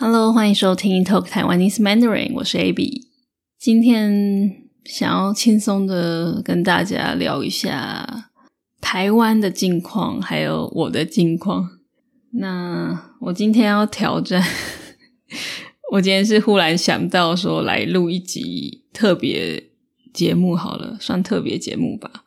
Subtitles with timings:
[0.00, 3.08] Hello，欢迎收听 Talk Taiwanese Mandarin，我是 AB。
[3.58, 8.30] 今天想要轻松的跟大家聊一下
[8.80, 11.68] 台湾的近况，还有我的近况。
[12.34, 14.40] 那我今天要挑战，
[15.90, 19.64] 我今天是忽然想到说来录一集特别
[20.14, 22.22] 节目好了，算特别节目吧。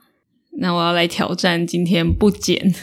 [0.58, 2.76] 那我要来挑战今天不剪，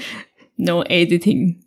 [0.56, 1.65] no editing。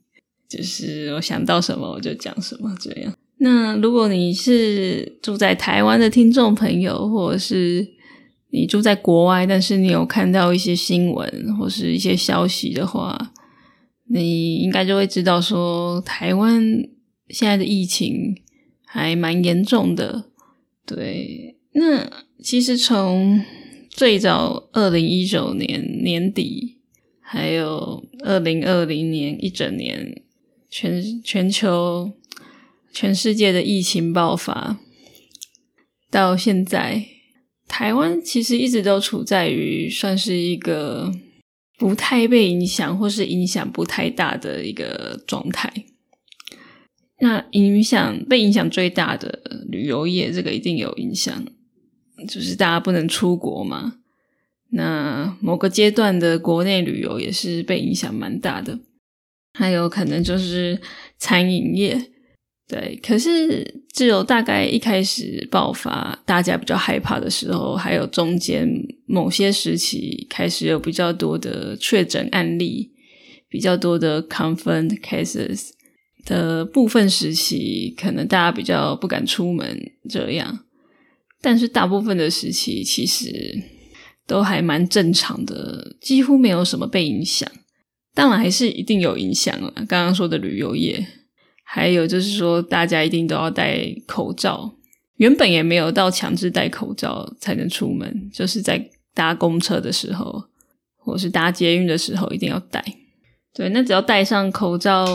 [0.49, 3.13] 就是我想到什么我就讲什么这样。
[3.37, 7.87] 那如果你是住在台湾的听众朋友，或者是
[8.49, 13.31] 你住在国外，但是你有看到一些新闻或是一些消息的话，
[14.07, 16.61] 你应该就会知道说台湾
[17.29, 18.35] 现在的疫情
[18.85, 20.25] 还蛮严重的。
[20.85, 22.09] 对，那
[22.43, 23.39] 其实从
[23.89, 26.79] 最早二零一九年年底，
[27.21, 30.23] 还有二零二零年一整年。
[30.69, 32.11] 全全球、
[32.93, 34.79] 全世界的疫情爆发
[36.11, 37.05] 到现在，
[37.67, 41.11] 台湾其实一直都处在于算是一个
[41.77, 45.71] 不太被影响，或是影响不太大的一个状态。
[47.21, 51.45] 那影响被影响最大的旅游业，这个一定有影响，
[52.27, 53.95] 就是大家不能出国嘛。
[54.71, 58.79] 那某个阶段的国内旅游也是被影响蛮大的。
[59.59, 60.79] 还有可能就是
[61.17, 62.01] 餐饮业，
[62.65, 62.97] 对。
[63.03, 68.65] 可是只有大概一开始爆发，大家比较害怕的时候，还有中间
[69.05, 72.89] 某些时期开始有比较多的确诊案例，
[73.49, 75.71] 比较多的 confirmed cases
[76.23, 80.59] 的部分时期，可能大家比较不敢出门这样。
[81.41, 83.61] 但是大部分的时期其实
[84.25, 87.51] 都还蛮正常的，几乎没有什么被影响。
[88.13, 89.71] 当然还是一定有影响了。
[89.87, 91.05] 刚刚说的旅游业，
[91.63, 94.75] 还有就是说，大家一定都要戴口罩。
[95.17, 100.43] 原本也没有到强制戴口罩才能出门，就是在搭公车的时候，
[100.97, 102.83] 或是搭捷运的时候一定要戴。
[103.53, 105.05] 对，那只要戴上口罩，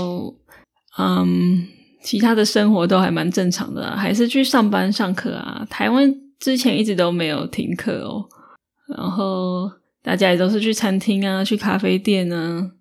[0.98, 1.66] 嗯，
[2.02, 5.66] 其他的生活都还蛮正常的，还是去上班上课啊。
[5.70, 8.26] 台湾之前一直都没有停课哦，
[8.94, 9.70] 然后
[10.02, 12.72] 大家也都是去餐厅啊，去咖啡店啊。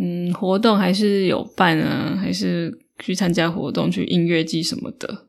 [0.00, 5.26] 嗯，活动还是有办啊，还是去参加活动，去音乐季什么的。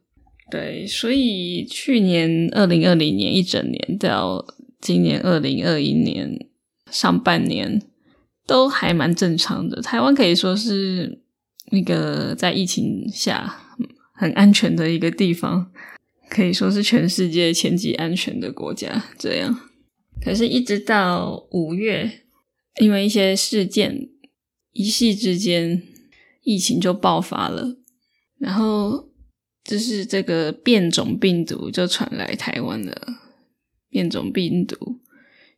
[0.52, 4.46] 对，所以去年二零二零年一整年到
[4.80, 6.48] 今年二零二一年
[6.92, 7.82] 上半年
[8.46, 9.82] 都还蛮正常的。
[9.82, 11.20] 台湾可以说是
[11.72, 13.52] 那个在疫情下
[14.14, 15.72] 很安全的一个地方，
[16.30, 19.06] 可以说是全世界前几安全的国家。
[19.18, 19.60] 这样，
[20.24, 22.22] 可是，一直到五月，
[22.80, 24.10] 因为一些事件。
[24.72, 25.82] 一夕之间，
[26.44, 27.78] 疫情就爆发了，
[28.38, 29.10] 然后
[29.64, 32.96] 就是这个变种病毒就传来台湾了。
[33.90, 34.78] 变种病毒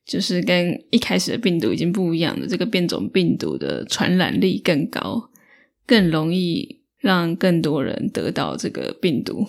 [0.06, 5.30] 就是跟一开始的病毒已经不一样了，这个变种病毒的传染力更高，
[5.86, 9.46] 更容易让更多人得到这个病毒。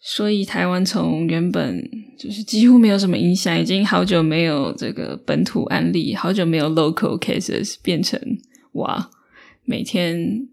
[0.00, 1.82] 所以台湾从原本
[2.18, 8.18] 就是几乎没有什么影响，已经好久没有这个本土案例，好久没有 local cases 变成。
[8.74, 9.10] 哇，
[9.64, 10.48] 每天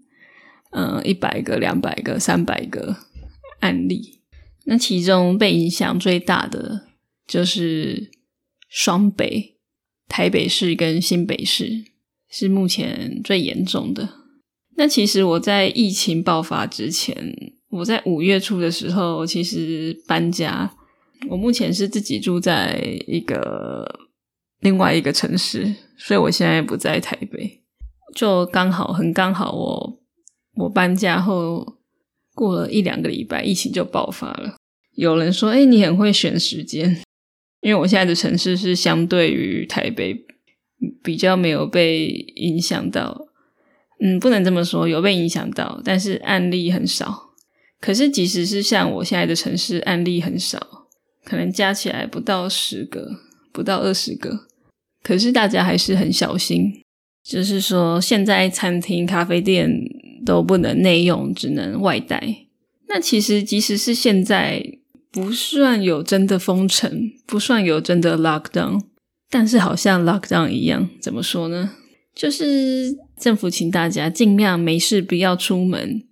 [0.72, 2.96] 嗯一百个、两百个、三百个
[3.60, 4.22] 案例，
[4.66, 6.88] 那其中被影响最大的
[7.28, 8.10] 就是
[8.70, 9.58] 双北、
[10.08, 11.84] 台北市跟新北市
[12.30, 14.10] 是目前最严重的。
[14.78, 20.74] 那其实我在疫情爆发之前，我在五月初的时候，其实搬家，
[21.30, 24.10] 我目前是自己住在一个
[24.62, 27.61] 另外一个城市，所以我现在不在台北。
[28.14, 30.00] 就刚好很刚好，我
[30.56, 31.78] 我搬家后
[32.34, 34.56] 过了一两个礼拜，疫情就爆发了。
[34.96, 37.02] 有人说：“哎，你很会选时间。”
[37.62, 40.26] 因为我现在的城市是相对于台北
[41.04, 43.28] 比较没有被影响到，
[44.00, 47.30] 嗯，不能这么说，有被影响到，但是案例很少。
[47.80, 50.88] 可是即使是像我现在的城市，案例很少，
[51.24, 53.12] 可能加起来不到十个，
[53.52, 54.48] 不到二十个，
[55.04, 56.82] 可是大家还是很小心。
[57.24, 59.70] 就是说，现在餐厅、咖啡店
[60.26, 62.48] 都不能内用，只能外带。
[62.88, 64.64] 那其实，即使是现在
[65.12, 68.82] 不算有真的封城，不算有真的 lockdown，
[69.30, 70.90] 但是好像 lockdown 一样。
[71.00, 71.72] 怎么说呢？
[72.14, 76.04] 就是政府请大家尽量没事不要出门，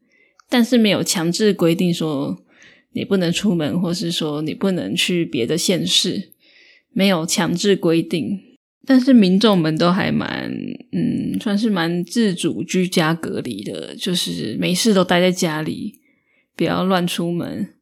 [0.48, 2.38] 但是没有强制规定说
[2.94, 6.32] 你不能出门，或是说你不能去别的县市，
[6.94, 8.40] 没有强制规定。
[8.86, 10.52] 但是民众们都还蛮，
[10.92, 16.00] 嗯，算是蛮自主居家隔离的，就是没事都待在家里，
[16.56, 17.76] 不要乱出门。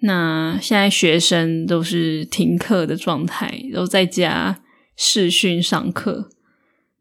[0.00, 4.62] 那现在学生都是停课的状态，都在家
[4.96, 6.30] 视讯上课。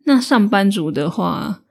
[0.06, 1.64] 那上班族的话，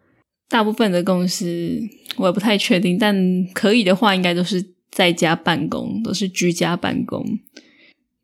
[0.49, 1.81] 大部分的公司
[2.17, 7.25] 我也不太确定，但可以的话，应该都是在家办公，都是居家办公、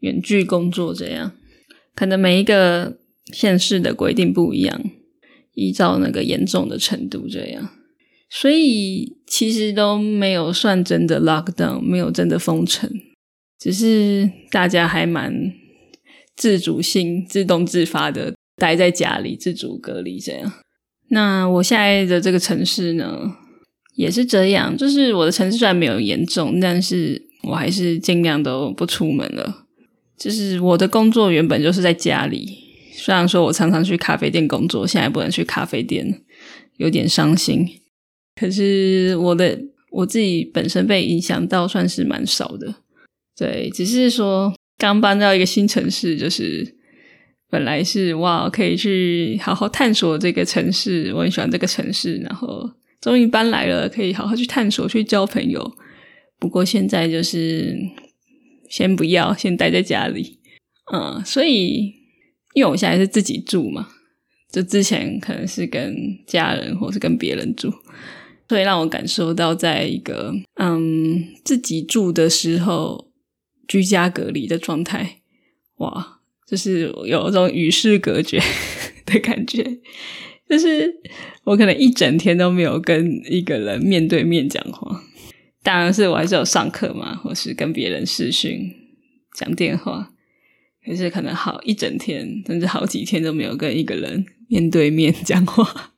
[0.00, 1.32] 远距工作这样。
[1.94, 2.98] 可能每一个
[3.32, 4.82] 县市的规定不一样，
[5.54, 7.70] 依照那个严重的程度这样，
[8.30, 12.90] 所以其实都没有算真的 lockdown，没有真的封城，
[13.58, 15.52] 只是大家还蛮
[16.36, 18.34] 自主性、自动自发的。
[18.56, 20.52] 待在家里自主隔离这样，
[21.08, 23.32] 那我现在的这个城市呢，
[23.96, 24.76] 也是这样。
[24.76, 29.64] 就是我的城市虽然没有严重，但是我还是尽量都不出门了。
[30.16, 36.22] 就是我的工作原本就是在家里，虽然说我常常去咖啡店工作，现在不能去咖啡店，
[36.76, 37.66] 有点伤心。
[38.40, 39.58] 可是我的
[39.90, 42.74] 我自己本身被影响到算是蛮少的，
[43.36, 46.76] 对，只是说刚搬到一个新城市，就是。
[47.52, 52.16] 本来是哇，可以去好好探索这个城市，我很喜欢这个城市。
[52.24, 52.66] 然后
[52.98, 55.76] 终于搬来了，可以好好去探索、去交朋友。
[56.38, 57.76] 不过现在就是
[58.70, 60.38] 先不要，先待在家里。
[60.94, 61.92] 嗯，所以
[62.54, 63.88] 因为我现在是自己住嘛，
[64.50, 65.94] 就之前可能是跟
[66.26, 67.72] 家人或是跟别人住，
[68.48, 73.12] 所以让我感受到在一个嗯自己住的时候
[73.66, 75.20] 居家隔离的状态，
[75.76, 76.18] 哇。
[76.44, 78.38] 就是有一种与世隔绝
[79.06, 79.64] 的感觉，
[80.46, 80.94] 就是
[81.44, 85.02] 我可能一整天都没有跟一个人面对面讲话。
[85.62, 88.70] 当然是我还是有上课嘛，或是跟别人视讯
[89.34, 90.11] 讲电话，
[90.84, 95.92] 可是可能好一整天甚至好几天都没有跟一个人面对面讲话，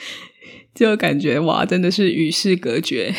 [0.74, 3.14] 就感觉哇，真的是与世隔绝。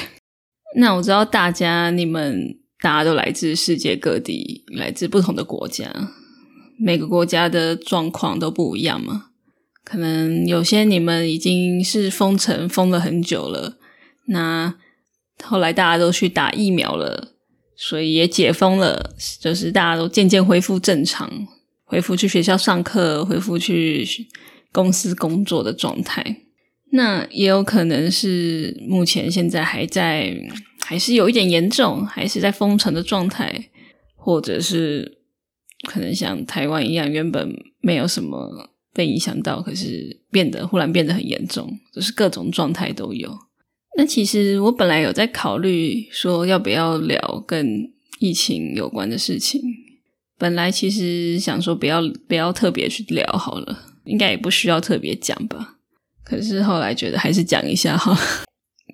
[0.75, 6.11] 那我知道大家你们大家都来自世界各地，来自不同的国家。
[6.79, 9.31] 每个国家的状况都不一样嘛，
[9.83, 13.79] 可能有些你们已经是封城封了很久了，
[14.25, 14.75] 那
[15.43, 17.33] 后来大家都去打疫苗了，
[17.77, 21.31] 所以也解封了，就是大家都渐渐恢复正常，
[21.85, 24.05] 恢复去学校上课，恢复去
[24.71, 26.41] 公司工作的状态。
[26.91, 30.35] 那也有可能是目前现在还在，
[30.81, 33.69] 还是有一点严重，还是在封城的状态，
[34.15, 35.15] 或者是。
[35.87, 43.29] 可能像台湾一样，原本没有什么被影响到，可是变得忽然变得很严重，就是各种状态都有。
[43.97, 49.59] 那其实我本来有在考虑说要不要聊跟疫情有关的事情，
[50.37, 55.77] 本来其实想说不要不要特别去聊好了，应该也不需要特别讲吧。
[56.23, 58.15] 可是后来觉得还是讲一下哈。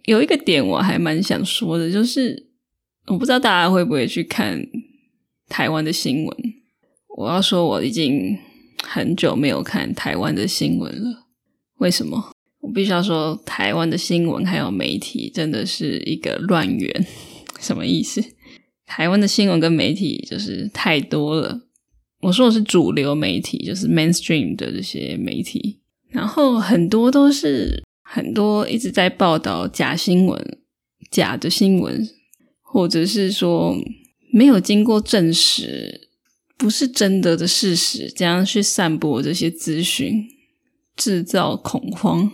[0.06, 2.48] 有一个点我还蛮想说的，就是
[3.08, 4.66] 我不知道大家会不会去看
[5.50, 6.38] 台湾的新闻。
[7.18, 8.38] 我要说，我已经
[8.82, 11.26] 很久没有看台湾的新闻了。
[11.80, 12.33] 为什么？
[12.64, 17.06] 我必须要说，台湾的新闻还有媒体真的是一个乱源。
[17.60, 18.24] 什么意思？
[18.86, 21.60] 台湾的新闻跟媒体就是太多了。
[22.22, 30.58] 我说的是主流媒体，就是 mainstream 的这些媒体，然后很多都是很多一直在报道假新闻、
[31.12, 32.08] 假的新闻，
[32.62, 33.76] 或者是说
[34.32, 36.08] 没有经过证实。
[36.56, 40.26] 不是真的的事实，怎样去散播这些资讯，
[40.96, 42.32] 制造恐慌？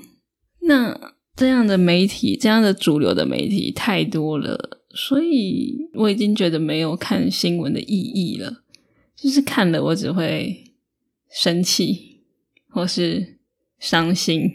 [0.69, 8.61] 那这样的媒体，这样的主流的媒体太多了，所以我已经觉得没有看新闻的意义了。
[9.15, 10.63] 就是看了，我只会
[11.31, 12.21] 生气，
[12.69, 13.39] 或是
[13.79, 14.47] 伤心、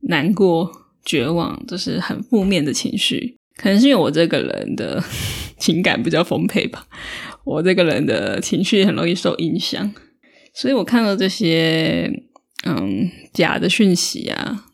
[0.00, 0.70] 难过、
[1.04, 3.36] 绝望，就是很负面的情绪。
[3.56, 5.00] 可能是因为我这个人的
[5.56, 6.84] 情感比较丰沛吧。
[7.44, 9.94] 我这个人的情绪很容易受影响，
[10.52, 12.10] 所以我看到这些
[12.66, 14.66] 嗯假的讯息啊，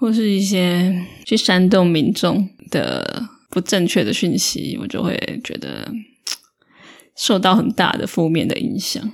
[0.00, 5.14] 或是一些去煽动民众的不正确的讯息，我就会
[5.44, 5.92] 觉得
[7.14, 9.12] 受到很大的负面的影响。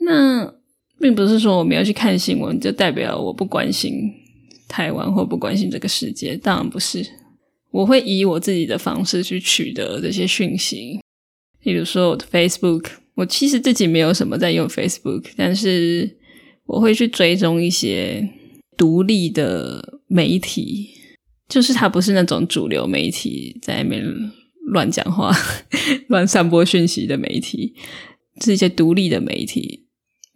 [0.00, 0.54] 那
[0.98, 4.10] 并不是说我没有去看新闻，就代表我不关心
[4.66, 7.04] 台湾或不关心这个世界，当然不是。
[7.70, 11.00] 我会以我自己的方式去取得这些讯息。
[11.64, 16.16] 例如说我的 Facebook，我其实自己没有什么在用 Facebook，但是
[16.64, 18.26] 我会去追踪一些
[18.76, 20.90] 独立的媒体，
[21.48, 24.04] 就是他不是那种主流媒体在那边
[24.66, 25.32] 乱讲话、
[26.08, 27.74] 乱散播讯息的媒体，
[28.42, 29.86] 是一些独立的媒体。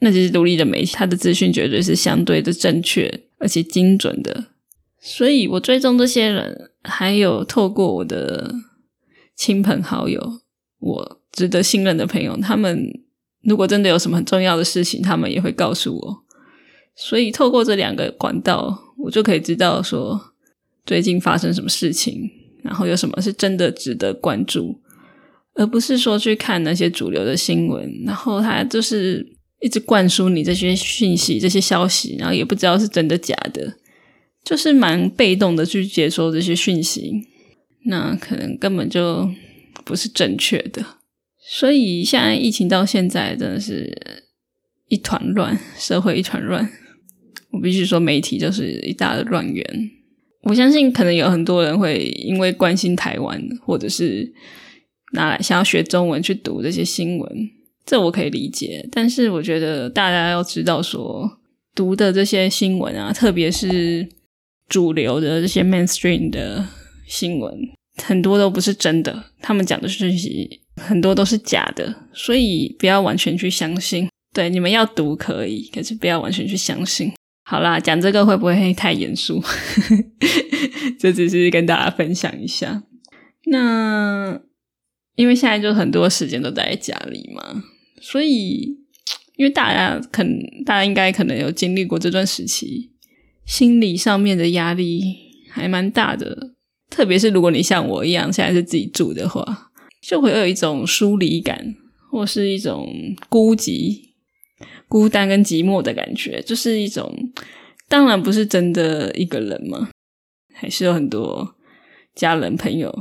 [0.01, 4.49] 那这些独立的媒体，它的资讯绝对是相对的正确而且精准的。
[5.01, 8.55] 所以我追踪这些人，还有透过我的。
[9.37, 10.41] 亲朋好友，
[10.81, 12.77] 我值得信任的朋友，他们
[13.43, 16.25] 如果真的有什么很重要的事情，他们也会告诉我。
[16.97, 20.21] 所以透过这两个管道，我就可以知道说
[20.85, 22.29] 最近发生什么事情，
[22.63, 24.81] 然后有什么是真的值得关注，
[25.55, 29.27] 而不是说去看那些主流的新闻，然后他就是
[29.61, 33.75] 一直灌输你这些讯息、这些消息，然后也不知道是真的假的，
[34.45, 37.13] 就是蛮被动的去接收这些讯息，
[37.85, 39.31] 那可能根本就
[39.85, 40.85] 不是正确的。
[41.51, 44.23] 所以现在疫情到现在真的是
[44.89, 46.71] 一团乱，社会一团乱。
[47.51, 49.91] 我必须说，媒体就是一大的乱源。
[50.43, 54.33] 我相信，可能有很多人会因为关心台湾，或者是
[55.13, 57.51] 拿来想要学中文去读这些新闻，
[57.85, 58.87] 这我可以理解。
[58.93, 61.39] 但是，我觉得大家要知道，说
[61.75, 64.09] 读的这些新闻啊，特别是
[64.69, 66.65] 主流的这些 mainstream 的
[67.07, 67.53] 新闻，
[68.03, 69.25] 很多都不是真的。
[69.41, 74.09] 他们讲的讯息很多都是假的，所以不要完全去相信。
[74.35, 77.13] 对，你们要读可以，可是不要完全去相信。
[77.51, 79.43] 好啦，讲这个会不会太严肃？
[81.01, 82.83] 这只是跟大家分享一下。
[83.47, 84.39] 那
[85.17, 87.65] 因为现在就很多时间都待在家里嘛，
[88.03, 88.77] 所以
[89.37, 90.23] 因为大家可
[90.67, 92.91] 大家应该可能有经历过这段时期，
[93.47, 95.01] 心理上面的压力
[95.51, 96.51] 还蛮大的。
[96.91, 99.71] 特别是如果你像我一样现在是自己住的话，
[100.03, 101.75] 就会有一种疏离感，
[102.11, 102.87] 或是一种
[103.31, 104.08] 孤寂。
[104.89, 107.15] 孤单跟寂寞的感觉，就是一种，
[107.89, 109.91] 当然不是真的一个人嘛，
[110.55, 111.55] 还是有很多
[112.15, 112.93] 家人朋友。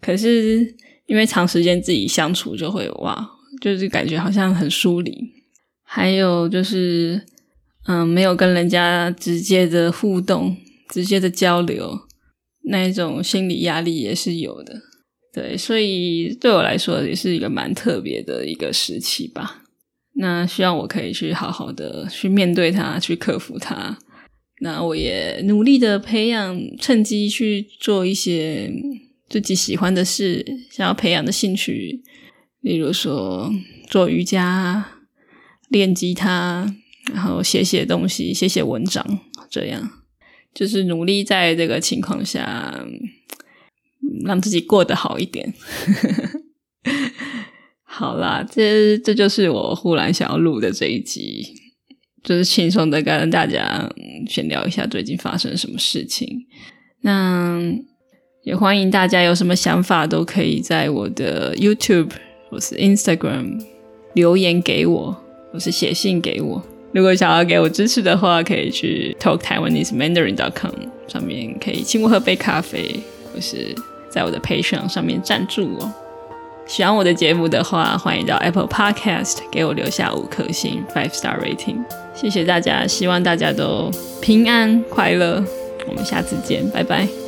[0.00, 0.74] 可是
[1.06, 3.30] 因为长时间自己相处，就会哇，
[3.60, 5.16] 就是感觉好像很疏离。
[5.82, 7.24] 还有就是，
[7.86, 10.56] 嗯，没有跟人家直接的互动、
[10.88, 12.00] 直接的交流，
[12.64, 14.80] 那一种心理压力也是有的。
[15.32, 19.59] 对，所以对我来说也是一个蛮特别的一个时期吧。
[20.14, 23.98] 那希望我可以去好好的去面对它，去克服它。
[24.62, 28.70] 那我也努力的培养，趁机去做一些
[29.28, 32.02] 自己喜欢的事，想要培养的兴趣，
[32.60, 33.50] 例如说
[33.88, 34.98] 做瑜伽、
[35.70, 36.74] 练吉他，
[37.14, 39.90] 然后写写东西、写写文章，这样
[40.52, 42.84] 就是努力在这个情况下
[44.26, 45.54] 让自己过得好一点。
[48.00, 51.46] 好啦，这这就是我忽然想要录的这一集，
[52.24, 53.86] 就是轻松的跟大家
[54.26, 56.26] 先聊一下最近发生什么事情。
[57.02, 57.60] 那
[58.42, 62.08] 也欢迎大家有什么想法都可以在我的 YouTube
[62.48, 63.62] 或是 Instagram
[64.14, 65.14] 留言给我，
[65.52, 66.62] 或是写信给我。
[66.94, 70.72] 如果想要给我支持的话，可以去 talk taiwanese mandarin dot com
[71.06, 72.98] 上面可以请我喝杯咖啡，
[73.30, 73.74] 或是
[74.08, 75.92] 在我的 Patreon 上面赞助我。
[76.66, 81.82] 喜欢我的节目的话，欢迎到 Apple Podcast 给我留下五颗星 （five star rating）。
[82.14, 83.90] 谢谢大家，希望大家都
[84.22, 85.42] 平安快乐。
[85.88, 87.19] 我们下次见，拜拜。